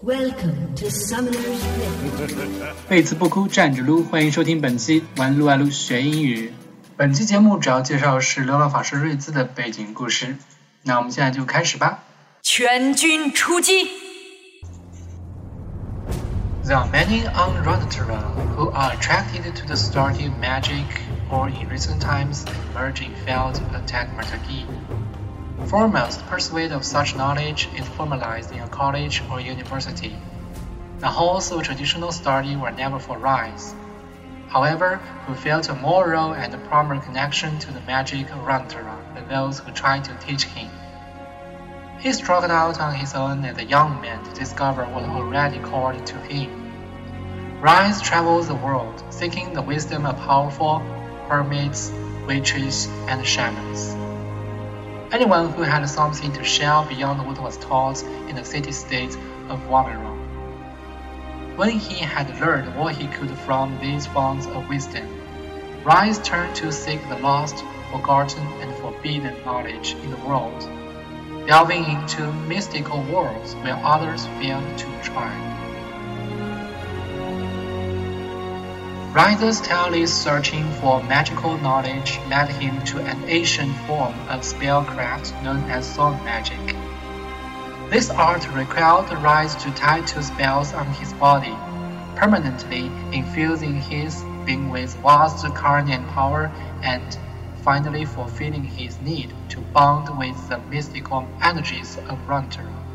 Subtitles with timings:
[0.00, 2.72] Welcome to Summoner's Rift。
[2.88, 6.50] 贝兹不哭站着撸，欢迎收听本期《玩撸啊撸学英语》。
[6.96, 10.36] 本期节目主要介绍是《流浪法师瑞兹》的背景故事。
[10.84, 12.04] 那我们现在就开始吧。
[12.42, 13.90] 全军出击
[16.64, 18.22] ！There are many on Runeterra
[18.56, 20.84] who are attracted to the starting magic,
[21.28, 24.64] or in recent times, emerging failed of techmaturgy.
[25.66, 30.16] Foremost pursuit of such knowledge is formalized in a college or university.
[31.00, 33.74] The halls of traditional study were never for Ryze.
[34.48, 39.58] However, who felt a moral and primary connection to the magic of Runeterra than those
[39.58, 40.70] who tried to teach him.
[41.98, 46.06] He struck out on his own as a young man to discover what already called
[46.06, 46.50] to him.
[47.60, 50.78] Ryze travels the world, seeking the wisdom of powerful
[51.28, 51.92] hermits,
[52.26, 53.97] witches, and shamans.
[55.10, 59.16] Anyone who had something to share beyond what was taught in the city-state
[59.48, 60.18] of Valoran.
[61.56, 65.08] When he had learned what he could from these fonts of wisdom,
[65.82, 70.68] Ryze turned to seek the lost, forgotten, and forbidden knowledge in the world,
[71.46, 75.57] delving into mystical worlds where others failed to try.
[79.18, 85.68] Ryze's tireless searching for magical knowledge led him to an ancient form of spellcraft known
[85.68, 86.76] as sword magic.
[87.90, 91.56] This art required Ryze to tie two spells on his body,
[92.14, 96.52] permanently infusing his being with vast carnal power
[96.84, 97.18] and
[97.64, 102.87] finally fulfilling his need to bond with the mystical energies of Runeterra.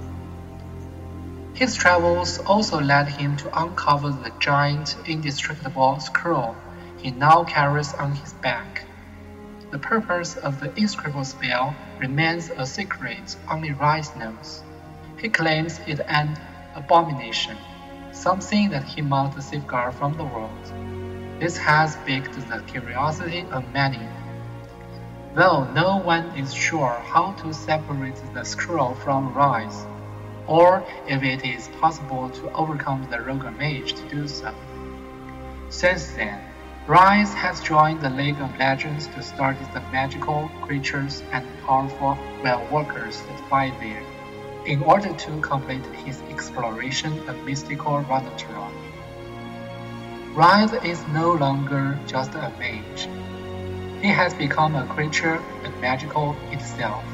[1.54, 6.56] His travels also led him to uncover the giant, indestructible scroll
[7.04, 8.86] he now carries on his back.
[9.72, 14.64] The purpose of the inscrutable spell remains a secret only Ryze knows.
[15.18, 16.40] He claims it an
[16.76, 17.58] abomination,
[18.14, 20.74] something that he must safeguard from the world.
[21.40, 24.08] This has piqued the curiosity of many.
[25.36, 29.88] Though no one is sure how to separate the scroll from Ryze,
[30.48, 34.54] or if it is possible to overcome the rogue mage to do so.
[35.70, 36.40] Since then,
[36.88, 42.68] Ryze has joined the League of Legends to study the magical creatures and powerful well
[42.72, 44.04] workers that fight there,
[44.66, 48.70] in order to complete his exploration of mystical Runeterra.
[50.36, 53.08] Ryze is no longer just a mage.
[54.02, 57.06] He has become a creature and magical itself.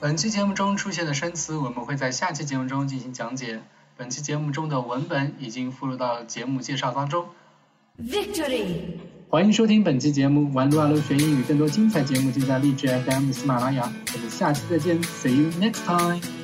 [0.00, 3.60] 本期节目中出现的生词，我们会在下期节目中进行讲解。
[3.96, 7.26] 本期节目中的文本已经附录到节目介绍当中。
[8.00, 8.76] Victory!
[9.28, 13.92] 欢迎收听本期节目《玩撸啊撸学英语》，更多精彩节目尽在荔枝 FM、喜马拉雅。
[14.14, 16.37] 我们下期再见，See you next time。